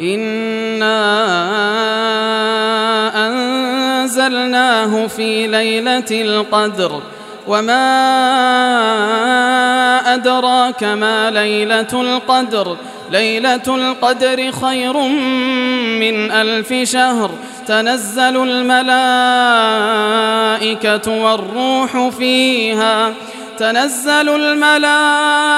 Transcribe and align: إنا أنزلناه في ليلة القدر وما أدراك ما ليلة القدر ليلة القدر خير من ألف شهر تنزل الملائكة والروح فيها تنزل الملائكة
إنا 0.00 0.98
أنزلناه 3.26 5.06
في 5.06 5.46
ليلة 5.46 6.04
القدر 6.10 7.02
وما 7.46 7.84
أدراك 10.14 10.84
ما 10.84 11.30
ليلة 11.30 11.88
القدر 11.92 12.76
ليلة 13.10 13.62
القدر 13.68 14.52
خير 14.52 14.98
من 16.00 16.30
ألف 16.32 16.74
شهر 16.90 17.30
تنزل 17.66 18.36
الملائكة 18.42 18.72
والروح 21.10 22.08
فيها 22.08 23.14
تنزل 23.58 24.28
الملائكة 24.28 25.57